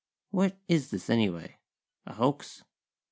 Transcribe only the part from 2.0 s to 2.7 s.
A hoax?